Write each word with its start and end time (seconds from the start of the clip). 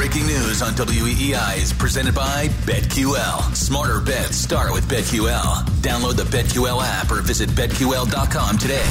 Breaking 0.00 0.26
news 0.28 0.62
on 0.62 0.72
WEEI 0.72 1.58
is 1.58 1.74
presented 1.74 2.14
by 2.14 2.48
BetQL. 2.64 3.54
Smarter 3.54 4.00
bets 4.00 4.34
start 4.34 4.72
with 4.72 4.88
BetQL. 4.88 5.62
Download 5.82 6.16
the 6.16 6.22
BetQL 6.22 6.80
app 6.82 7.10
or 7.10 7.20
visit 7.20 7.50
BetQL.com 7.50 8.56
today. 8.56 8.82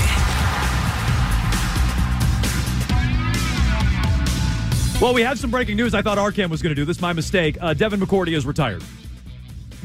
Well, 5.02 5.16
we 5.16 5.24
had 5.24 5.40
some 5.40 5.50
breaking 5.50 5.78
news. 5.78 5.96
I 5.96 6.04
thought 6.04 6.20
Arcan 6.20 6.52
was 6.52 6.62
going 6.62 6.76
to 6.76 6.80
do 6.80 6.86
this. 6.86 7.02
My 7.02 7.14
mistake. 7.14 7.58
Uh, 7.60 7.74
Devin 7.74 8.00
McCourty 8.00 8.38
is 8.38 8.46
retired. 8.46 8.84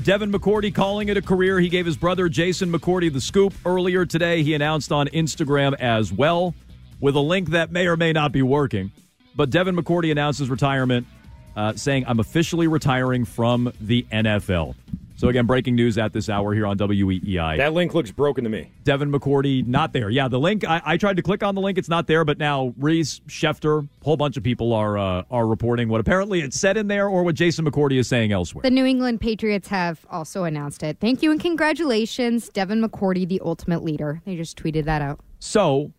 Devin 0.03 0.31
McCourty 0.31 0.75
calling 0.75 1.09
it 1.09 1.17
a 1.17 1.23
career. 1.23 1.59
He 1.59 1.71
gave 1.71 1.87
his 1.87 1.97
brother 1.97 2.29
Jason 2.29 2.71
McCourty 2.71 3.11
the 3.11 3.23
scoop 3.23 3.55
earlier 3.65 4.05
today. 4.05 4.43
He 4.43 4.53
announced 4.53 4.93
on 4.93 5.07
Instagram 5.09 5.75
as 5.81 6.13
well 6.13 6.55
with 7.01 7.17
a 7.17 7.21
link 7.21 7.49
that 7.53 7.73
may 7.73 7.87
or 7.87 7.97
may 7.97 8.13
not 8.13 8.31
be 8.31 8.43
working. 8.43 8.93
But 9.37 9.51
Devin 9.51 9.77
McCourty 9.77 10.13
announces 10.13 10.49
retirement, 10.49 11.07
uh, 11.57 11.75
saying, 11.75 12.05
I'm 12.07 12.21
officially 12.21 12.69
retiring 12.69 13.25
from 13.25 13.73
the 13.81 14.07
NFL. 14.13 14.75
So, 15.17 15.29
again, 15.29 15.47
breaking 15.47 15.77
news 15.77 15.97
at 15.97 16.13
this 16.13 16.29
hour 16.29 16.53
here 16.53 16.67
on 16.67 16.77
WEEI. 16.77 17.57
That 17.57 17.73
link 17.73 17.95
looks 17.95 18.11
broken 18.11 18.43
to 18.45 18.51
me. 18.51 18.73
Devin 18.83 19.13
McCourty, 19.13 19.65
not 19.65 19.93
there. 19.93 20.11
Yeah, 20.11 20.27
the 20.27 20.41
link, 20.41 20.65
I, 20.65 20.83
I 20.85 20.97
tried 20.97 21.17
to 21.17 21.23
click 21.23 21.45
on 21.45 21.55
the 21.55 21.61
link. 21.61 21.79
It's 21.79 21.89
not 21.89 22.09
there, 22.09 22.25
but 22.25 22.37
now 22.37 22.75
Reiss, 22.77 23.21
Schefter, 23.29 23.85
a 23.85 24.05
whole 24.05 24.17
bunch 24.17 24.37
of 24.37 24.43
people 24.43 24.73
are 24.73 24.99
uh, 24.99 25.23
are 25.31 25.47
reporting 25.47 25.89
what 25.89 26.01
apparently 26.01 26.41
it 26.41 26.53
said 26.53 26.77
in 26.77 26.89
there 26.89 27.09
or 27.09 27.23
what 27.23 27.37
Jason 27.37 27.65
McCourty 27.65 27.97
is 27.99 28.09
saying 28.09 28.33
elsewhere. 28.33 28.63
The 28.63 28.71
New 28.71 28.85
England 28.85 29.21
Patriots 29.21 29.69
have 29.69 30.05
also 30.11 30.43
announced 30.45 30.83
it. 30.83 30.99
Thank 31.01 31.23
you 31.23 31.31
and 31.31 31.41
congratulations, 31.41 32.49
Devin 32.49 32.83
McCourty, 32.83 33.27
the 33.27 33.41
ultimate 33.45 33.85
leader. 33.85 34.21
They 34.25 34.35
just 34.35 34.59
tweeted 34.59 34.85
that 34.87 35.01
out. 35.01 35.21
So, 35.39 35.93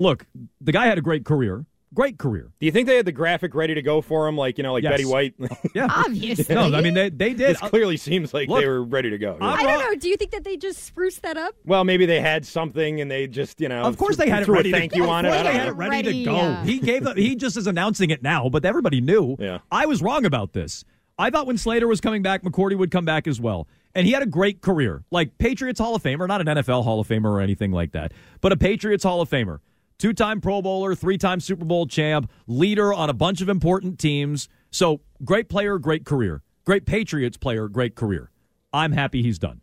look, 0.00 0.26
the 0.60 0.72
guy 0.72 0.86
had 0.86 0.98
a 0.98 1.02
great 1.02 1.24
career. 1.24 1.64
Great 1.96 2.18
career. 2.18 2.52
Do 2.60 2.66
you 2.66 2.70
think 2.70 2.86
they 2.86 2.94
had 2.96 3.06
the 3.06 3.10
graphic 3.12 3.54
ready 3.54 3.74
to 3.74 3.82
go 3.82 4.00
for 4.00 4.28
him, 4.28 4.36
like 4.36 4.58
you 4.58 4.62
know, 4.62 4.74
like 4.74 4.84
Yes. 4.84 4.92
Betty 4.92 5.04
White? 5.06 5.34
Yeah. 5.74 5.88
Obviously. 5.90 6.54
No, 6.54 6.72
I 6.72 6.80
mean, 6.82 6.94
they, 6.94 7.08
they 7.08 7.30
did. 7.30 7.38
this 7.56 7.58
clearly 7.60 7.96
seems 7.96 8.32
like 8.32 8.48
Look, 8.48 8.60
they 8.60 8.68
were 8.68 8.84
ready 8.84 9.10
to 9.10 9.18
go. 9.18 9.36
I 9.40 9.62
don't 9.64 9.80
know. 9.80 9.94
Do 9.96 10.08
you 10.08 10.16
think 10.16 10.30
that 10.30 10.44
they 10.44 10.56
just 10.56 10.84
spruced 10.84 11.22
that 11.22 11.36
up? 11.36 11.54
Well, 11.64 11.82
maybe 11.84 12.06
they 12.06 12.20
had 12.20 12.46
something 12.46 13.00
and 13.00 13.10
they 13.10 13.26
just, 13.26 13.60
you 13.60 13.68
know, 13.68 13.82
Of 13.82 13.96
course, 13.96 14.16
they 14.16 14.28
had 14.28 14.42
it 14.42 14.44
threw 14.44 14.54
ready 14.56 14.70
a 14.70 14.76
thank 14.76 14.92
to 14.92 14.98
you 14.98 15.08
on 15.08 15.24
it. 15.26 15.30
they 15.30 15.52
had 15.52 15.68
it 15.68 15.72
ready, 15.72 15.90
Ready, 15.90 16.24
to 16.24 16.30
go. 16.30 16.36
yeah. 16.36 16.64
He 16.64 16.78
gave. 16.78 17.02
The, 17.04 17.14
he 17.14 17.34
just 17.34 17.56
is 17.56 17.66
announcing 17.66 18.10
it 18.10 18.22
now, 18.22 18.48
but 18.48 18.64
everybody 18.64 19.00
knew. 19.00 19.36
Yeah. 19.38 19.58
I 19.72 19.86
was 19.86 20.02
wrong 20.02 20.24
about 20.26 20.52
this. 20.52 20.84
I 21.18 21.30
thought 21.30 21.46
when 21.46 21.56
Slater 21.56 21.88
was 21.88 22.02
coming 22.02 22.20
back, 22.22 22.42
McCourty 22.42 22.76
would 22.76 22.90
come 22.90 23.06
back 23.06 23.26
as 23.26 23.40
well, 23.40 23.66
and 23.94 24.06
he 24.06 24.12
had 24.12 24.22
a 24.22 24.26
great 24.26 24.60
career, 24.60 25.02
like 25.10 25.38
Patriots 25.38 25.80
Hall 25.80 25.94
of 25.94 26.02
Famer, 26.02 26.28
not 26.28 26.42
an 26.42 26.46
NFL 26.46 26.84
Hall 26.84 27.00
of 27.00 27.08
Famer 27.08 27.30
or 27.30 27.40
anything 27.40 27.72
like 27.72 27.92
that, 27.92 28.12
but 28.42 28.52
a 28.52 28.56
Patriots 28.58 29.02
Hall 29.02 29.22
of 29.22 29.30
Famer, 29.30 29.60
two-time 29.98 30.40
Pro 30.40 30.62
Bowler, 30.62 30.94
three-time 30.94 31.40
Super 31.40 31.64
Bowl 31.64 31.86
champ, 31.86 32.30
leader 32.46 32.92
on 32.92 33.10
a 33.10 33.14
bunch 33.14 33.40
of 33.40 33.48
important 33.48 33.98
teams. 33.98 34.48
So 34.70 35.00
great 35.24 35.48
player, 35.48 35.78
great 35.78 36.04
career, 36.04 36.42
great 36.64 36.86
Patriots 36.86 37.36
player, 37.36 37.68
great 37.68 37.94
career. 37.94 38.30
I'm 38.72 38.92
happy 38.92 39.22
he's 39.22 39.38
done. 39.38 39.60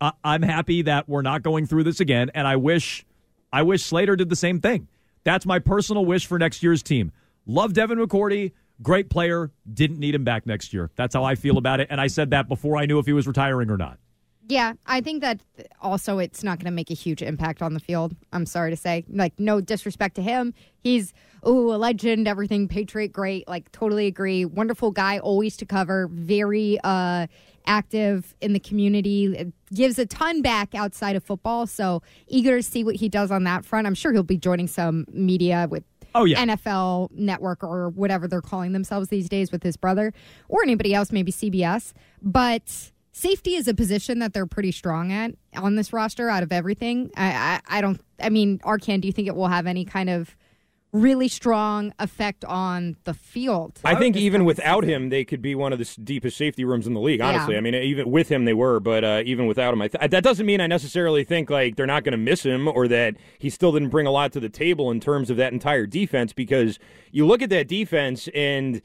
I- 0.00 0.12
I'm 0.24 0.42
happy 0.42 0.82
that 0.82 1.08
we're 1.08 1.22
not 1.22 1.42
going 1.42 1.66
through 1.66 1.84
this 1.84 2.00
again, 2.00 2.30
and 2.34 2.46
I 2.46 2.56
wish, 2.56 3.06
I 3.52 3.62
wish 3.62 3.82
Slater 3.84 4.16
did 4.16 4.30
the 4.30 4.36
same 4.36 4.60
thing. 4.60 4.88
That's 5.24 5.46
my 5.46 5.60
personal 5.60 6.04
wish 6.04 6.26
for 6.26 6.38
next 6.38 6.62
year's 6.62 6.82
team. 6.82 7.12
Love 7.46 7.72
Devin 7.72 7.98
McCourty, 7.98 8.52
great 8.82 9.10
player. 9.10 9.52
Didn't 9.72 10.00
need 10.00 10.14
him 10.14 10.24
back 10.24 10.46
next 10.46 10.72
year. 10.72 10.90
That's 10.96 11.14
how 11.14 11.22
I 11.22 11.36
feel 11.36 11.58
about 11.58 11.78
it, 11.78 11.86
and 11.90 12.00
I 12.00 12.08
said 12.08 12.30
that 12.30 12.48
before 12.48 12.76
I 12.76 12.86
knew 12.86 12.98
if 12.98 13.06
he 13.06 13.12
was 13.12 13.28
retiring 13.28 13.70
or 13.70 13.76
not. 13.76 13.98
Yeah, 14.52 14.74
I 14.84 15.00
think 15.00 15.22
that 15.22 15.40
also 15.80 16.18
it's 16.18 16.44
not 16.44 16.58
going 16.58 16.66
to 16.66 16.72
make 16.72 16.90
a 16.90 16.94
huge 16.94 17.22
impact 17.22 17.62
on 17.62 17.72
the 17.72 17.80
field. 17.80 18.14
I'm 18.34 18.44
sorry 18.44 18.70
to 18.70 18.76
say. 18.76 19.06
Like, 19.08 19.32
no 19.38 19.62
disrespect 19.62 20.14
to 20.16 20.22
him. 20.22 20.52
He's, 20.78 21.14
oh, 21.42 21.74
a 21.74 21.78
legend, 21.78 22.28
everything, 22.28 22.68
Patriot, 22.68 23.14
great. 23.14 23.48
Like, 23.48 23.72
totally 23.72 24.06
agree. 24.06 24.44
Wonderful 24.44 24.90
guy, 24.90 25.18
always 25.18 25.56
to 25.56 25.64
cover, 25.64 26.06
very 26.12 26.78
uh, 26.84 27.28
active 27.64 28.34
in 28.42 28.52
the 28.52 28.60
community, 28.60 29.50
gives 29.72 29.98
a 29.98 30.04
ton 30.04 30.42
back 30.42 30.74
outside 30.74 31.16
of 31.16 31.24
football. 31.24 31.66
So, 31.66 32.02
eager 32.26 32.58
to 32.58 32.62
see 32.62 32.84
what 32.84 32.96
he 32.96 33.08
does 33.08 33.30
on 33.30 33.44
that 33.44 33.64
front. 33.64 33.86
I'm 33.86 33.94
sure 33.94 34.12
he'll 34.12 34.22
be 34.22 34.36
joining 34.36 34.68
some 34.68 35.06
media 35.10 35.66
with 35.70 35.84
Oh, 36.14 36.26
yeah. 36.26 36.44
NFL 36.44 37.10
network 37.12 37.64
or 37.64 37.88
whatever 37.88 38.28
they're 38.28 38.42
calling 38.42 38.72
themselves 38.72 39.08
these 39.08 39.30
days 39.30 39.50
with 39.50 39.62
his 39.62 39.78
brother 39.78 40.12
or 40.50 40.62
anybody 40.62 40.92
else, 40.92 41.10
maybe 41.10 41.32
CBS. 41.32 41.94
But 42.20 42.90
safety 43.12 43.54
is 43.54 43.68
a 43.68 43.74
position 43.74 44.18
that 44.18 44.32
they're 44.32 44.46
pretty 44.46 44.72
strong 44.72 45.12
at 45.12 45.34
on 45.54 45.76
this 45.76 45.92
roster 45.92 46.28
out 46.28 46.42
of 46.42 46.50
everything. 46.52 47.10
I, 47.16 47.60
I, 47.68 47.78
I 47.78 47.80
don't, 47.80 48.00
I 48.20 48.30
mean, 48.30 48.58
Arcan, 48.60 49.00
do 49.00 49.06
you 49.06 49.12
think 49.12 49.28
it 49.28 49.36
will 49.36 49.48
have 49.48 49.66
any 49.66 49.84
kind 49.84 50.10
of 50.10 50.36
really 50.92 51.28
strong 51.28 51.92
effect 51.98 52.44
on 52.44 52.96
the 53.04 53.14
field? 53.14 53.80
I 53.84 53.94
think 53.94 54.14
even 54.16 54.44
without 54.44 54.84
him, 54.84 55.08
they 55.08 55.24
could 55.24 55.40
be 55.40 55.54
one 55.54 55.72
of 55.72 55.78
the 55.78 55.96
deepest 56.04 56.36
safety 56.36 56.64
rooms 56.64 56.86
in 56.86 56.92
the 56.92 57.00
league. 57.00 57.20
Yeah. 57.20 57.28
Honestly, 57.28 57.56
I 57.56 57.60
mean, 57.60 57.74
even 57.74 58.10
with 58.10 58.28
him, 58.28 58.44
they 58.44 58.52
were, 58.52 58.78
but 58.78 59.02
uh, 59.02 59.22
even 59.24 59.46
without 59.46 59.72
him, 59.72 59.80
I 59.80 59.88
th- 59.88 60.10
that 60.10 60.22
doesn't 60.22 60.44
mean 60.44 60.60
I 60.60 60.66
necessarily 60.66 61.24
think 61.24 61.48
like 61.48 61.76
they're 61.76 61.86
not 61.86 62.04
going 62.04 62.12
to 62.12 62.18
miss 62.18 62.44
him 62.44 62.68
or 62.68 62.88
that 62.88 63.16
he 63.38 63.48
still 63.48 63.72
didn't 63.72 63.88
bring 63.88 64.06
a 64.06 64.10
lot 64.10 64.32
to 64.32 64.40
the 64.40 64.50
table 64.50 64.90
in 64.90 65.00
terms 65.00 65.30
of 65.30 65.36
that 65.38 65.52
entire 65.52 65.86
defense. 65.86 66.32
Because 66.32 66.78
you 67.10 67.26
look 67.26 67.42
at 67.42 67.50
that 67.50 67.68
defense 67.68 68.28
and. 68.34 68.80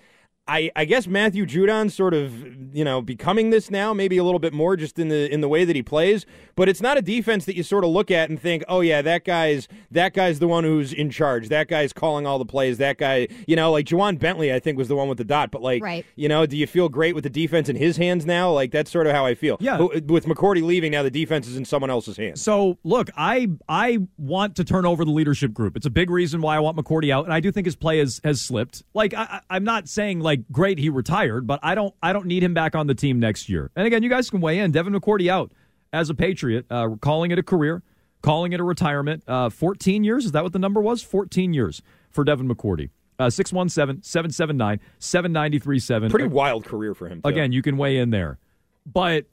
I, 0.48 0.72
I 0.76 0.86
guess 0.86 1.08
Matthew 1.08 1.46
Judon 1.46 1.92
sort 1.92 2.14
of 2.14 2.34
you 2.76 2.84
know 2.84 3.02
becoming 3.02 3.50
this 3.50 3.72
now 3.72 3.94
maybe 3.94 4.18
a 4.18 4.24
little 4.24 4.40
bit 4.40 4.54
more 4.54 4.76
just 4.76 5.00
in 5.00 5.08
the 5.10 5.32
in 5.34 5.42
the 5.42 5.48
way 5.48 5.66
that 5.66 5.76
he 5.76 5.82
plays 5.82 6.26
but 6.56 6.68
it's 6.70 6.82
not 6.82 6.98
a 6.98 7.02
defense 7.02 7.46
that 7.46 7.56
you 7.56 7.64
sort 7.64 7.84
of 7.84 7.90
look 7.90 8.12
at 8.12 8.30
and 8.30 8.40
think 8.42 8.64
oh 8.68 8.82
yeah 8.82 9.02
that 9.02 9.24
guy's 9.24 9.68
that 9.90 10.14
guy's 10.14 10.40
the 10.40 10.48
one 10.48 10.64
who's 10.64 10.92
in 10.94 11.10
charge 11.10 11.48
that 11.50 11.68
guy's 11.68 11.94
calling 11.94 12.28
all 12.28 12.38
the 12.38 12.46
plays 12.46 12.78
that 12.78 12.98
guy 12.98 13.28
you 13.48 13.56
know 13.56 13.72
like 13.72 13.86
Ja'Whaun 13.86 14.20
Bentley 14.20 14.54
I 14.54 14.60
think 14.60 14.78
was 14.78 14.88
the 14.90 14.96
one 14.96 15.08
with 15.08 15.18
the 15.18 15.24
dot 15.24 15.50
but 15.52 15.62
like 15.62 15.82
Right. 15.82 16.06
you 16.16 16.28
know 16.28 16.46
do 16.46 16.58
you 16.58 16.68
feel 16.68 16.90
great 16.90 17.16
with 17.16 17.24
the 17.24 17.30
defense 17.30 17.70
in 17.70 17.76
his 17.78 17.98
hands 17.98 18.26
now 18.26 18.52
like 18.52 18.72
that's 18.72 18.92
sort 18.92 19.08
of 19.08 19.14
how 19.14 19.26
I 19.26 19.34
feel 19.34 19.58
Yeah. 19.60 19.78
With 19.80 20.26
McCourty 20.26 20.62
leaving 20.62 20.92
now 20.92 21.04
the 21.04 21.10
defense 21.12 21.48
is 21.48 21.56
in 21.58 21.66
someone 21.66 21.90
else's 21.90 22.18
hands 22.18 22.42
So 22.42 22.78
look, 22.84 23.10
I 23.18 23.48
I 23.70 24.00
want 24.18 24.56
to 24.58 24.64
turn 24.64 24.86
over 24.86 25.06
the 25.06 25.12
leadership 25.12 25.54
group. 25.54 25.76
It's 25.78 25.86
a 25.86 25.90
big 25.90 26.10
reason 26.10 26.42
why 26.42 26.56
I 26.56 26.60
want 26.60 26.78
McCourty 26.78 27.12
out, 27.12 27.26
and 27.26 27.34
I 27.34 27.40
do 27.40 27.52
think 27.52 27.66
his 27.66 27.76
play 27.76 28.00
has 28.00 28.20
has 28.24 28.42
slipped. 28.42 28.84
Like 28.94 29.14
I, 29.14 29.24
I- 29.24 29.42
I'm 29.56 29.64
not 29.64 29.88
saying 29.88 30.20
like 30.20 30.37
great 30.52 30.80
he 30.80 30.90
retired, 30.90 31.48
but 31.48 31.60
I 31.64 31.76
don't 31.76 31.94
I 32.02 32.14
don't 32.14 32.26
need 32.26 32.44
him 32.44 32.54
back 32.54 32.76
on 32.76 32.88
the 32.88 32.96
team 32.96 33.20
next 33.20 33.50
year. 33.50 33.72
And 33.76 33.86
again, 33.88 34.04
you 34.04 34.10
guys 34.10 34.30
can 34.30 34.42
weigh 34.42 34.60
in. 34.60 34.72
Devin 34.72 34.94
McCourty 34.94 35.30
out 35.30 35.52
as 35.94 36.10
a 36.10 36.14
Patriot, 36.14 36.66
uh, 36.70 36.90
calling 37.02 37.32
it 37.32 37.40
a 37.40 37.44
career, 37.44 37.84
calling 38.22 38.54
it 38.54 38.60
a 38.60 38.64
retirement. 38.64 39.24
Uh, 39.28 39.50
14 39.50 40.04
years 40.04 40.26
is 40.26 40.32
that 40.34 40.44
what 40.44 40.54
the 40.54 40.60
number 40.60 40.82
was? 40.82 41.02
14 41.02 41.54
years 41.54 41.82
for 42.10 42.24
Devin 42.24 42.48
McCourty. 42.48 42.90
Uh, 43.20 43.30
617 43.30 44.04
779 44.04 44.80
7937. 45.00 46.10
pretty 46.12 46.28
wild 46.28 46.66
career 46.66 46.94
for 46.94 47.08
him 47.08 47.22
too. 47.22 47.28
Again, 47.28 47.52
you 47.52 47.62
can 47.62 47.78
weigh 47.78 47.98
in 47.98 48.12
there. 48.12 48.38
But 48.86 49.26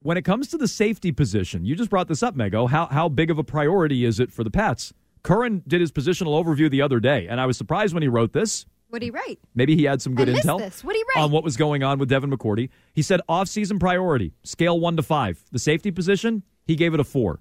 when 0.00 0.16
it 0.16 0.22
comes 0.24 0.48
to 0.48 0.58
the 0.58 0.68
safety 0.68 1.10
position, 1.10 1.64
you 1.64 1.74
just 1.74 1.90
brought 1.90 2.06
this 2.06 2.22
up, 2.22 2.36
Mego. 2.36 2.68
How, 2.68 2.86
how 2.86 3.08
big 3.08 3.30
of 3.30 3.38
a 3.38 3.44
priority 3.44 4.04
is 4.04 4.20
it 4.20 4.30
for 4.30 4.44
the 4.44 4.50
Pats? 4.50 4.92
Curran 5.22 5.64
did 5.66 5.80
his 5.80 5.90
positional 5.90 6.40
overview 6.40 6.70
the 6.70 6.82
other 6.82 7.00
day, 7.00 7.26
and 7.26 7.40
I 7.40 7.46
was 7.46 7.56
surprised 7.56 7.92
when 7.92 8.02
he 8.02 8.08
wrote 8.08 8.32
this. 8.32 8.66
What 8.88 9.02
you 9.02 9.12
write? 9.12 9.38
Maybe 9.54 9.76
he 9.76 9.84
had 9.84 10.00
some 10.00 10.14
good 10.14 10.28
I 10.28 10.34
intel 10.34 10.58
this. 10.58 10.84
What 10.84 10.94
you 10.96 11.04
write? 11.14 11.22
on 11.22 11.30
what 11.30 11.44
was 11.44 11.56
going 11.56 11.82
on 11.82 11.98
with 11.98 12.08
Devin 12.08 12.30
McCourty. 12.30 12.70
He 12.94 13.02
said 13.02 13.20
off-season 13.28 13.78
priority, 13.78 14.32
scale 14.44 14.78
one 14.78 14.96
to 14.96 15.02
five. 15.02 15.42
The 15.50 15.58
safety 15.58 15.90
position, 15.90 16.42
he 16.64 16.76
gave 16.76 16.94
it 16.94 17.00
a 17.00 17.04
four. 17.04 17.40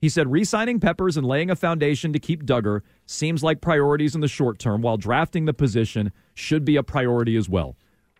He 0.00 0.08
said 0.08 0.30
re-signing 0.32 0.80
Peppers 0.80 1.16
and 1.18 1.26
laying 1.26 1.50
a 1.50 1.56
foundation 1.56 2.12
to 2.14 2.18
keep 2.18 2.44
Dugger 2.44 2.80
seems 3.04 3.42
like 3.42 3.60
priorities 3.60 4.14
in 4.14 4.22
the 4.22 4.28
short 4.28 4.58
term, 4.58 4.80
while 4.80 4.96
drafting 4.96 5.44
the 5.44 5.52
position 5.52 6.12
should 6.34 6.64
be 6.64 6.76
a 6.76 6.82
priority 6.82 7.36
as 7.36 7.48
well. 7.48 7.76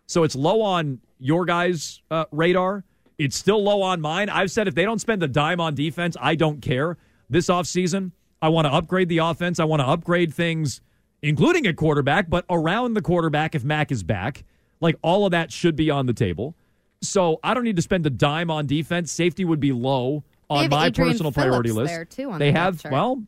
So 0.06 0.25
it's 0.25 0.35
low 0.37 0.61
on 0.61 1.00
your 1.19 1.44
guys' 1.46 2.03
uh, 2.11 2.26
radar. 2.32 2.85
It's 3.17 3.37
still 3.37 3.62
low 3.62 3.81
on 3.81 4.00
mine. 4.00 4.29
I've 4.29 4.50
said 4.50 4.67
if 4.69 4.75
they 4.75 4.85
don't 4.85 4.99
spend 4.99 5.23
a 5.23 5.29
dime 5.29 5.61
on 5.61 5.75
defense, 5.75 6.17
I 6.20 6.35
don't 6.35 6.61
care. 6.61 6.99
This 7.31 7.46
offseason, 7.46 8.12
I 8.43 8.49
want 8.49 8.67
to 8.67 8.73
upgrade 8.73 9.08
the 9.08 9.19
offense. 9.19 9.61
I 9.61 9.64
want 9.64 9.81
to 9.81 9.87
upgrade 9.87 10.35
things, 10.35 10.81
including 11.22 11.67
a 11.67 11.72
quarterback, 11.72 12.28
but 12.31 12.44
around 12.50 12.94
the 12.94 13.02
quarterback 13.02 13.55
if 13.55 13.64
Mac 13.64 13.90
is 13.93 14.02
back. 14.02 14.44
Like 14.81 14.96
all 15.02 15.26
of 15.26 15.32
that 15.32 15.52
should 15.52 15.76
be 15.76 15.90
on 15.90 16.06
the 16.06 16.14
table. 16.14 16.55
So 17.02 17.38
I 17.44 17.55
don't 17.55 17.64
need 17.64 17.76
to 17.76 17.82
spend 17.82 18.06
a 18.06 18.11
dime 18.11 18.50
on 18.50 18.67
defense. 18.67 19.12
Safety 19.12 19.44
would 19.44 19.61
be 19.61 19.72
low 19.72 20.25
on 20.49 20.69
my 20.70 20.87
Adrian 20.87 21.11
personal 21.12 21.31
Phillips 21.32 21.49
priority 21.50 21.72
list. 21.72 22.11
too, 22.11 22.32
they 22.38 22.50
the 22.50 22.58
have 22.58 22.81
chart. 22.82 22.93
well, 22.93 23.22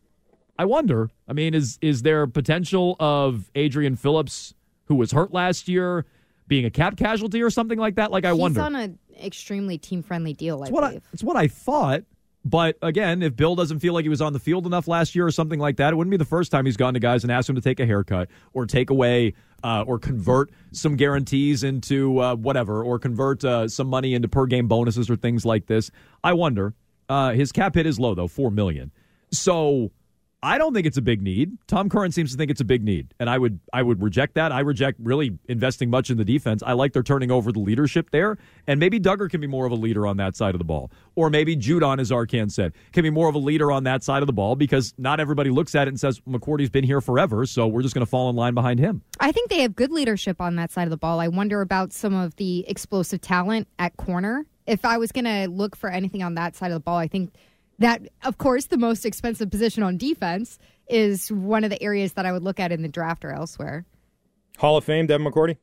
I 0.58 0.64
wonder. 0.64 1.10
I 1.28 1.32
mean, 1.34 1.54
is 1.54 1.78
is 1.80 2.02
there 2.02 2.26
potential 2.26 2.96
of 3.00 3.50
Adrian 3.54 3.96
Phillips, 3.96 4.54
who 4.86 4.94
was 4.94 5.12
hurt 5.12 5.32
last 5.32 5.68
year, 5.68 6.04
being 6.48 6.64
a 6.64 6.70
cap 6.70 6.96
casualty 6.96 7.42
or 7.42 7.50
something 7.50 7.78
like 7.78 7.94
that? 7.96 8.10
Like 8.10 8.24
I 8.24 8.32
He's 8.32 8.40
wonder. 8.40 8.60
on 8.62 8.74
an 8.76 8.98
extremely 9.22 9.78
team 9.78 10.02
friendly 10.02 10.32
deal, 10.34 10.60
I 10.62 10.64
It's 10.64 10.70
what 10.72 10.84
I, 10.84 10.88
believe. 10.88 11.02
it's 11.12 11.22
what 11.22 11.36
I 11.36 11.48
thought. 11.48 12.02
But 12.44 12.76
again, 12.82 13.22
if 13.22 13.36
Bill 13.36 13.54
doesn't 13.54 13.78
feel 13.78 13.94
like 13.94 14.02
he 14.04 14.08
was 14.08 14.20
on 14.20 14.32
the 14.32 14.38
field 14.40 14.66
enough 14.66 14.88
last 14.88 15.14
year 15.14 15.26
or 15.26 15.30
something 15.30 15.60
like 15.60 15.76
that, 15.76 15.92
it 15.92 15.96
wouldn't 15.96 16.10
be 16.10 16.16
the 16.16 16.24
first 16.24 16.50
time 16.50 16.66
he's 16.66 16.76
gone 16.76 16.94
to 16.94 17.00
guys 17.00 17.22
and 17.22 17.30
asked 17.30 17.48
him 17.48 17.54
to 17.54 17.60
take 17.60 17.78
a 17.78 17.86
haircut 17.86 18.28
or 18.52 18.66
take 18.66 18.90
away 18.90 19.34
uh, 19.62 19.84
or 19.86 19.98
convert 19.98 20.50
some 20.72 20.96
guarantees 20.96 21.62
into 21.62 22.18
uh, 22.20 22.34
whatever 22.34 22.82
or 22.82 22.98
convert 22.98 23.44
uh, 23.44 23.68
some 23.68 23.86
money 23.86 24.14
into 24.14 24.26
per 24.26 24.46
game 24.46 24.66
bonuses 24.66 25.08
or 25.08 25.16
things 25.16 25.44
like 25.44 25.66
this. 25.66 25.90
I 26.24 26.32
wonder. 26.32 26.74
Uh, 27.08 27.32
his 27.32 27.52
cap 27.52 27.74
hit 27.74 27.86
is 27.86 28.00
low 28.00 28.14
though, 28.14 28.28
four 28.28 28.50
million. 28.50 28.90
So 29.30 29.92
I 30.44 30.58
don't 30.58 30.74
think 30.74 30.88
it's 30.88 30.96
a 30.96 31.02
big 31.02 31.22
need. 31.22 31.56
Tom 31.68 31.88
Curran 31.88 32.10
seems 32.10 32.32
to 32.32 32.36
think 32.36 32.50
it's 32.50 32.60
a 32.60 32.64
big 32.64 32.82
need, 32.82 33.14
and 33.20 33.30
I 33.30 33.38
would 33.38 33.60
I 33.72 33.82
would 33.82 34.02
reject 34.02 34.34
that. 34.34 34.50
I 34.50 34.60
reject 34.60 34.98
really 35.00 35.38
investing 35.48 35.88
much 35.88 36.10
in 36.10 36.16
the 36.16 36.24
defense. 36.24 36.64
I 36.66 36.72
like 36.72 36.92
they're 36.92 37.04
turning 37.04 37.30
over 37.30 37.52
the 37.52 37.60
leadership 37.60 38.10
there, 38.10 38.38
and 38.66 38.80
maybe 38.80 38.98
Dugger 38.98 39.30
can 39.30 39.40
be 39.40 39.46
more 39.46 39.66
of 39.66 39.72
a 39.72 39.76
leader 39.76 40.04
on 40.04 40.16
that 40.16 40.34
side 40.34 40.56
of 40.56 40.58
the 40.58 40.64
ball, 40.64 40.90
or 41.14 41.30
maybe 41.30 41.56
Judon, 41.56 42.00
as 42.00 42.10
Arcan 42.10 42.50
said, 42.50 42.72
can 42.92 43.04
be 43.04 43.10
more 43.10 43.28
of 43.28 43.36
a 43.36 43.38
leader 43.38 43.70
on 43.70 43.84
that 43.84 44.02
side 44.02 44.22
of 44.22 44.26
the 44.26 44.32
ball 44.32 44.56
because 44.56 44.94
not 44.98 45.20
everybody 45.20 45.50
looks 45.50 45.76
at 45.76 45.86
it 45.86 45.90
and 45.90 46.00
says 46.00 46.18
McCourty's 46.28 46.70
been 46.70 46.84
here 46.84 47.00
forever, 47.00 47.46
so 47.46 47.68
we're 47.68 47.82
just 47.82 47.94
going 47.94 48.04
to 48.04 48.10
fall 48.10 48.28
in 48.28 48.34
line 48.34 48.54
behind 48.54 48.80
him. 48.80 49.00
I 49.20 49.30
think 49.30 49.48
they 49.48 49.60
have 49.60 49.76
good 49.76 49.92
leadership 49.92 50.40
on 50.40 50.56
that 50.56 50.72
side 50.72 50.84
of 50.84 50.90
the 50.90 50.96
ball. 50.96 51.20
I 51.20 51.28
wonder 51.28 51.60
about 51.60 51.92
some 51.92 52.14
of 52.14 52.34
the 52.34 52.68
explosive 52.68 53.20
talent 53.20 53.68
at 53.78 53.96
corner. 53.96 54.44
If 54.66 54.84
I 54.84 54.98
was 54.98 55.12
going 55.12 55.24
to 55.24 55.48
look 55.48 55.76
for 55.76 55.88
anything 55.88 56.22
on 56.22 56.34
that 56.34 56.56
side 56.56 56.72
of 56.72 56.74
the 56.74 56.80
ball, 56.80 56.96
I 56.96 57.06
think 57.06 57.32
that, 57.78 58.02
of 58.24 58.38
course, 58.38 58.66
the 58.66 58.76
most 58.76 59.04
expensive 59.04 59.50
position 59.50 59.82
on 59.82 59.96
defense 59.96 60.58
is 60.88 61.30
one 61.30 61.64
of 61.64 61.70
the 61.70 61.82
areas 61.82 62.14
that 62.14 62.26
I 62.26 62.32
would 62.32 62.42
look 62.42 62.60
at 62.60 62.72
in 62.72 62.82
the 62.82 62.88
draft 62.88 63.24
or 63.24 63.32
elsewhere. 63.32 63.84
Hall 64.58 64.76
of 64.76 64.84
Fame, 64.84 65.06
Devin 65.06 65.26
McCourty. 65.26 65.56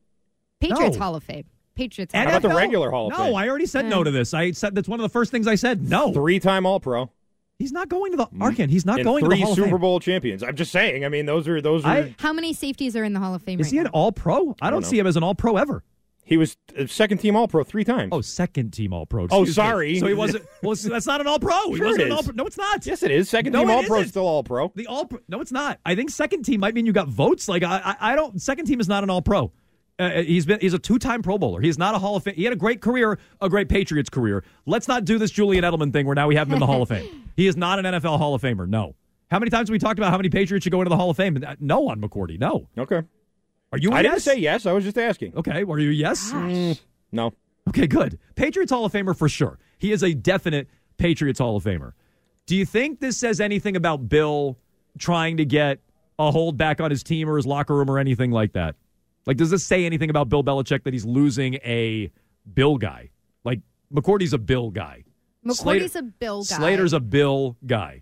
Patriots 0.59 0.97
No. 0.97 1.03
Hall 1.03 1.15
of 1.15 1.23
Fame. 1.23 1.45
Patriots. 1.75 2.13
How 2.13 2.21
Hall 2.21 2.27
about 2.27 2.37
of 2.37 2.41
the 2.43 2.49
Fame. 2.49 2.57
regular 2.57 2.91
Hall 2.91 3.07
of 3.07 3.17
no, 3.17 3.25
Fame? 3.25 3.35
I 3.35 3.47
already 3.47 3.65
said 3.65 3.85
no 3.85 3.99
hmm. 3.99 4.05
to 4.05 4.11
this. 4.11 4.33
I 4.33 4.51
said 4.51 4.75
that's 4.75 4.89
one 4.89 4.99
of 4.99 5.03
the 5.03 5.09
first 5.09 5.31
things 5.31 5.47
I 5.47 5.55
said. 5.55 5.89
No, 5.89 6.11
Three-time 6.11 6.65
All-Pro. 6.65 7.09
he's 7.57 7.71
not 7.71 7.87
going 7.87 8.11
to 8.11 8.17
the 8.17 8.25
hmm. 8.25 8.43
Arcan. 8.43 8.69
He's 8.69 8.85
not 8.85 8.99
and 8.99 9.05
going 9.05 9.23
to 9.23 9.29
three 9.29 9.37
the 9.37 9.43
Hall 9.43 9.51
of 9.53 9.55
Super 9.55 9.69
Fame. 9.69 9.81
Bowl 9.81 9.99
champions. 9.99 10.43
I'm 10.43 10.55
just 10.55 10.71
saying. 10.71 11.05
I 11.05 11.09
mean, 11.09 11.25
those 11.25 11.47
are 11.47 11.61
those 11.61 11.85
are. 11.85 11.91
I- 11.91 12.15
How 12.19 12.33
many 12.33 12.53
safeties 12.53 12.95
are 12.95 13.03
in 13.03 13.13
the 13.13 13.19
Hall 13.19 13.33
of 13.33 13.41
Fame 13.43 13.59
Is 13.59 13.67
right 13.67 13.71
he 13.71 13.77
an? 13.79 13.87
All 13.87 14.11
Pro? 14.11 14.55
I 14.61 14.69
don't 14.69 14.81
know. 14.81 14.87
see 14.87 14.99
him 14.99 15.07
as 15.07 15.15
an 15.15 15.23
All 15.23 15.35
Pro 15.35 15.57
ever. 15.57 15.83
He 16.29 16.37
was 16.37 16.55
second-team 16.85 17.35
All-Pro 17.35 17.63
three 17.63 17.83
times. 17.83 18.09
Oh, 18.11 18.21
second 18.21 18.71
team 18.71 18.93
All 18.93 19.05
Pro. 19.05 19.27
Oh, 19.31 19.43
sorry. 19.45 19.97
So 19.99 20.07
he 20.07 20.13
wasn't. 20.13 20.45
Well, 20.61 20.75
that's 20.75 21.05
not 21.07 21.19
an 21.21 21.27
All 21.27 21.39
Pro. 21.39 21.71
He 21.71 21.77
Sure 21.77 21.85
wasn't 21.87 22.03
it 22.03 22.05
an. 22.05 22.11
All 22.13 22.23
Pro. 22.23 22.33
No, 22.33 22.45
it's 22.45 22.57
not. 22.57 22.85
yes, 22.85 23.01
it 23.03 23.11
is. 23.11 23.29
Second-team 23.29 23.65
No, 23.67 23.69
it 23.69 23.75
All-Pro, 23.75 23.97
isn't. 23.99 24.09
still 24.09 24.27
All-Pro. 24.27 24.71
The 24.75 24.87
All 24.87 25.05
Pro. 25.05 25.19
No, 25.27 25.41
it's 25.41 25.51
not. 25.51 25.79
I 25.85 25.95
think 25.95 26.09
second 26.11 26.43
team 26.43 26.59
might 26.59 26.73
mean 26.75 26.85
you 26.85 26.93
got 26.93 27.07
votes. 27.07 27.49
Like 27.49 27.63
I, 27.63 27.81
I, 27.99 28.11
I 28.11 28.15
don't. 28.15 28.41
Second 28.41 28.65
team 28.65 28.79
is 28.79 28.87
not 28.87 29.03
an 29.03 29.09
All 29.09 29.21
Pro. 29.21 29.51
Uh, 29.97 30.21
he's 30.21 30.45
been. 30.45 30.59
He's 30.61 30.73
a 30.73 30.79
two 30.79 30.97
time 30.99 31.21
Pro 31.21 31.37
Bowler. 31.37 31.59
He's 31.61 31.77
not 31.77 31.93
a 31.95 31.97
Hall 31.99 32.15
of 32.15 32.23
Fame. 32.23 32.35
He 32.35 32.43
had 32.45 32.53
a 32.53 32.57
great 32.57 32.79
career, 32.81 33.19
a 33.41 33.49
great 33.49 33.67
Patriots 33.67 34.09
career. 34.09 34.43
Let's 34.65 34.87
not 34.87 35.03
do 35.03 35.17
this 35.17 35.31
Julian 35.31 35.63
Edelman 35.65 35.91
thing 35.91 36.05
where 36.05 36.15
now 36.15 36.27
we 36.27 36.35
have 36.35 36.47
him 36.47 36.53
in 36.53 36.59
the 36.59 36.65
Hall 36.67 36.81
of 36.81 36.89
Fame. 36.89 37.25
He 37.35 37.47
is 37.47 37.55
not 37.55 37.79
an 37.79 37.85
NFL 37.85 38.17
Hall 38.17 38.33
of 38.35 38.41
Famer. 38.41 38.67
No. 38.67 38.95
How 39.31 39.39
many 39.39 39.49
times 39.49 39.69
have 39.69 39.71
we 39.71 39.79
talked 39.79 39.97
about 39.97 40.11
how 40.11 40.17
many 40.17 40.27
Patriots 40.27 40.65
should 40.65 40.71
go 40.73 40.81
into 40.81 40.89
the 40.89 40.97
Hall 40.97 41.09
of 41.09 41.15
Fame? 41.15 41.41
Uh, 41.45 41.55
No 41.61 41.87
on 41.87 42.01
McCourty. 42.01 42.37
No. 42.37 42.67
Okay. 42.77 43.01
Are 43.71 43.77
you? 43.77 43.91
a 43.91 43.95
I 43.95 44.01
didn't 44.01 44.21
say 44.21 44.37
yes. 44.37 44.65
I 44.65 44.71
was 44.71 44.83
just 44.83 44.97
asking. 44.97 45.35
Okay. 45.37 45.63
Were 45.63 45.79
you 45.79 45.89
a 45.91 45.93
yes? 45.93 46.31
Mm, 46.31 46.79
no. 47.11 47.33
Okay, 47.67 47.87
good. 47.87 48.17
Patriots 48.35 48.71
Hall 48.71 48.85
of 48.85 48.91
Famer 48.91 49.15
for 49.15 49.29
sure. 49.29 49.59
He 49.77 49.91
is 49.91 50.03
a 50.03 50.13
definite 50.13 50.67
Patriots 50.97 51.39
Hall 51.39 51.55
of 51.55 51.63
Famer. 51.63 51.93
Do 52.47 52.55
you 52.55 52.65
think 52.65 52.99
this 52.99 53.17
says 53.17 53.39
anything 53.39 53.75
about 53.75 54.09
Bill 54.09 54.57
trying 54.97 55.37
to 55.37 55.45
get 55.45 55.79
a 56.17 56.31
hold 56.31 56.57
back 56.57 56.81
on 56.81 56.89
his 56.89 57.03
team 57.03 57.29
or 57.29 57.35
his 57.37 57.45
locker 57.45 57.75
room 57.75 57.89
or 57.91 57.99
anything 57.99 58.31
like 58.31 58.53
that? 58.53 58.75
Like, 59.27 59.37
does 59.37 59.51
this 59.51 59.63
say 59.63 59.85
anything 59.85 60.09
about 60.09 60.29
Bill 60.29 60.43
Belichick 60.43 60.83
that 60.83 60.93
he's 60.93 61.05
losing 61.05 61.55
a 61.63 62.11
Bill 62.51 62.77
guy? 62.77 63.11
Like, 63.43 63.59
McCourty's 63.93 64.33
a 64.33 64.39
Bill 64.39 64.71
guy. 64.71 65.03
McCourty's 65.45 65.57
Slater- 65.93 65.99
a 65.99 66.03
Bill 66.03 66.43
guy. 66.43 66.55
Slater's 66.57 66.93
a 66.93 66.99
Bill 66.99 67.55
guy. 67.67 68.01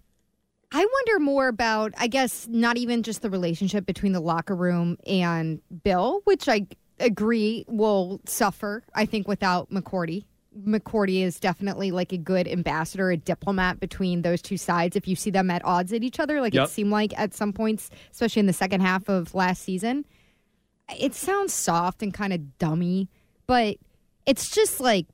I 0.71 0.85
wonder 0.85 1.19
more 1.23 1.47
about, 1.47 1.93
I 1.97 2.07
guess, 2.07 2.47
not 2.49 2.77
even 2.77 3.03
just 3.03 3.21
the 3.21 3.29
relationship 3.29 3.85
between 3.85 4.11
the 4.11 4.19
locker 4.19 4.55
room 4.55 4.97
and 5.07 5.61
Bill, 5.83 6.21
which 6.25 6.49
I 6.49 6.67
agree 6.99 7.63
will 7.67 8.19
suffer, 8.25 8.83
I 8.93 9.05
think, 9.05 9.27
without 9.27 9.69
McCourty. 9.69 10.25
McCourty 10.65 11.21
is 11.23 11.39
definitely 11.39 11.91
like 11.91 12.11
a 12.11 12.17
good 12.17 12.47
ambassador, 12.47 13.11
a 13.11 13.17
diplomat 13.17 13.79
between 13.79 14.23
those 14.23 14.41
two 14.41 14.57
sides. 14.57 14.95
If 14.95 15.07
you 15.07 15.15
see 15.15 15.29
them 15.29 15.49
at 15.51 15.63
odds 15.63 15.93
at 15.93 16.03
each 16.03 16.19
other, 16.19 16.41
like 16.41 16.53
Yep. 16.53 16.65
it 16.67 16.71
seemed 16.71 16.91
like 16.91 17.17
at 17.17 17.33
some 17.33 17.53
points, 17.53 17.89
especially 18.11 18.39
in 18.41 18.47
the 18.47 18.53
second 18.53 18.81
half 18.81 19.07
of 19.07 19.35
last 19.35 19.61
season, 19.61 20.03
it 20.99 21.13
sounds 21.13 21.53
soft 21.53 22.01
and 22.01 22.13
kind 22.13 22.33
of 22.33 22.57
dummy, 22.57 23.07
but 23.45 23.77
it's 24.25 24.49
just 24.49 24.79
like 24.79 25.05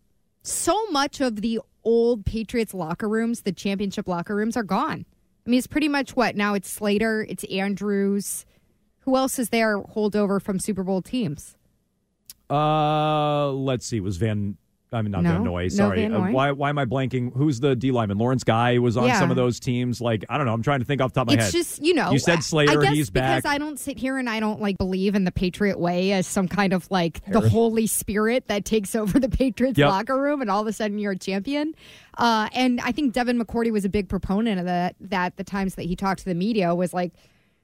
so 0.41 0.85
much 0.87 1.19
of 1.21 1.41
the 1.41 1.59
old 1.83 2.25
Patriots 2.25 2.73
locker 2.73 3.09
rooms, 3.09 3.41
the 3.41 3.51
championship 3.51 4.07
locker 4.07 4.35
rooms, 4.35 4.55
are 4.55 4.63
gone. 4.63 5.05
I 5.45 5.49
mean, 5.49 5.57
it's 5.57 5.67
pretty 5.67 5.89
much 5.89 6.15
what 6.15 6.35
now 6.35 6.53
it's 6.53 6.69
Slater, 6.69 7.25
it's 7.27 7.43
Andrews. 7.45 8.45
Who 9.01 9.17
else 9.17 9.37
is 9.37 9.49
there 9.49 9.79
holdover 9.79 10.41
from 10.41 10.59
Super 10.59 10.83
Bowl 10.83 11.01
teams? 11.01 11.57
Uh, 12.49 13.51
let's 13.51 13.85
see. 13.85 13.99
Was 13.99 14.17
Van? 14.17 14.57
I 14.93 15.01
mean, 15.01 15.11
not 15.11 15.23
No, 15.23 15.41
Noy. 15.43 15.63
no 15.63 15.67
Sorry. 15.69 16.01
Van 16.01 16.13
Uh, 16.13 16.31
why? 16.31 16.51
Why 16.51 16.69
am 16.69 16.77
I 16.77 16.85
blanking? 16.85 17.35
Who's 17.35 17.59
the 17.59 17.75
D 17.75 17.91
lineman? 17.91 18.17
Lawrence 18.17 18.43
Guy 18.43 18.77
was 18.77 18.95
on 18.95 19.07
Yeah. 19.07 19.19
some 19.19 19.29
of 19.31 19.35
those 19.35 19.59
teams. 19.59 19.99
Like 19.99 20.23
I 20.29 20.37
don't 20.37 20.45
know. 20.45 20.53
I'm 20.53 20.61
trying 20.63 20.79
to 20.79 20.85
think 20.85 21.01
off 21.01 21.13
the 21.13 21.19
top 21.21 21.27
of 21.27 21.35
my 21.35 21.43
it's 21.43 21.51
head. 21.51 21.57
just 21.59 21.83
you 21.83 21.93
know 21.93 22.11
You 22.11 22.19
said 22.19 22.43
Slater, 22.43 22.79
I 22.79 22.83
guess 22.83 22.93
he's 22.93 23.09
because. 23.09 23.43
I 23.45 23.57
don't 23.57 23.79
sit 23.79 23.97
here 23.97 24.17
and 24.17 24.29
I 24.29 24.39
don't 24.39 24.61
like 24.61 24.77
believe 24.77 25.15
in 25.15 25.23
the 25.23 25.31
Patriot 25.31 25.79
way 25.79 26.11
as 26.13 26.27
some 26.27 26.47
kind 26.47 26.73
of 26.73 26.89
like 26.91 27.21
the 27.27 27.41
Holy 27.49 27.87
Spirit 27.87 28.47
that 28.47 28.65
takes 28.65 28.95
over 28.95 29.19
the 29.19 29.29
Patriots 29.29 29.77
Yep. 29.77 29.89
locker 29.89 30.21
room 30.21 30.41
and 30.41 30.49
all 30.51 30.61
of 30.61 30.67
a 30.67 30.73
sudden 30.73 30.99
you're 30.99 31.13
a 31.13 31.17
champion. 31.17 31.73
Uh, 32.17 32.47
and 32.53 32.79
I 32.81 32.91
think 32.91 33.13
Devin 33.13 33.39
McCourty 33.39 33.71
was 33.71 33.85
a 33.85 33.89
big 33.89 34.07
proponent 34.07 34.59
of 34.59 34.65
that. 34.65 34.95
That 35.01 35.37
the 35.37 35.43
times 35.43 35.75
that 35.75 35.83
he 35.85 35.95
talked 35.95 36.19
to 36.19 36.25
the 36.25 36.35
media 36.35 36.75
was 36.75 36.93
like. 36.93 37.13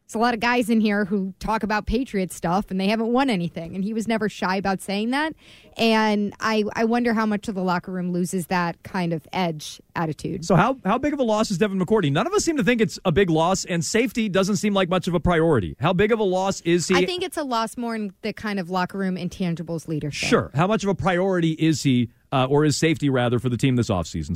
There's 0.10 0.20
a 0.20 0.24
lot 0.24 0.34
of 0.34 0.40
guys 0.40 0.72
in 0.72 0.82
here 0.82 1.06
who 1.06 1.36
talk 1.38 1.62
about 1.62 1.86
Patriot 1.86 2.34
stuff 2.34 2.72
and 2.72 2.82
they 2.82 2.88
haven't 2.88 3.14
won 3.14 3.30
anything. 3.30 3.76
And 3.76 3.84
he 3.84 3.94
was 3.94 4.08
never 4.08 4.28
shy 4.28 4.56
about 4.56 4.82
saying 4.82 5.12
that. 5.12 5.36
And 5.78 6.34
I, 6.40 6.64
I 6.74 6.86
wonder 6.86 7.14
how 7.14 7.28
much 7.28 7.48
of 7.48 7.54
the 7.54 7.62
locker 7.62 7.92
room 7.92 8.12
loses 8.12 8.48
that 8.48 8.82
kind 8.82 9.14
of 9.14 9.28
edge 9.32 9.80
attitude. 9.96 10.46
So 10.46 10.56
how 10.56 10.78
how 10.84 10.98
big 10.98 11.14
of 11.14 11.20
a 11.20 11.24
loss 11.24 11.52
is 11.52 11.60
Devin 11.60 11.80
McCourty? 11.80 12.12
None 12.12 12.26
of 12.26 12.34
us 12.34 12.44
seem 12.44 12.58
to 12.58 12.64
think 12.64 12.82
it's 12.82 12.98
a 13.06 13.12
big 13.12 13.30
loss, 13.30 13.66
and 13.66 13.86
safety 13.86 14.30
doesn't 14.30 14.56
seem 14.56 14.74
like 14.74 14.90
much 14.90 15.08
of 15.08 15.14
a 15.14 15.20
priority. 15.20 15.76
How 15.80 15.94
big 15.94 16.12
of 16.12 16.18
a 16.18 16.24
loss 16.24 16.62
is 16.62 16.88
he? 16.88 16.96
I 16.96 17.06
think 17.06 17.22
it's 17.22 17.38
a 17.38 17.44
loss 17.44 17.78
more 17.78 17.94
in 17.94 18.12
the 18.24 18.34
kind 18.34 18.60
of 18.60 18.72
locker 18.72 18.98
room 18.98 19.16
intangibles 19.16 19.88
leadership. 19.88 20.28
sure. 20.28 20.50
How 20.56 20.66
much 20.66 20.84
of 20.84 20.90
a 20.90 20.96
priority 20.96 21.52
is 21.52 21.84
he, 21.84 22.10
uh, 22.32 22.48
or 22.50 22.66
is 22.66 22.76
safety 22.76 23.12
rather, 23.12 23.38
for 23.38 23.50
the 23.50 23.58
team 23.58 23.76
this 23.76 23.92
offseason? 23.92 24.34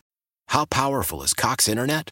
How 0.50 0.66
powerful 0.66 1.24
is 1.24 1.34
Cox 1.34 1.68
Internet? 1.68 2.12